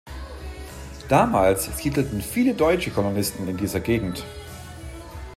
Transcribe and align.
Damals 1.09 1.65
siedelten 1.77 2.23
viele 2.23 2.55
deutsche 2.55 2.89
Kolonisten 2.89 3.47
in 3.47 3.55
dieser 3.57 3.79
Gegend. 3.81 4.23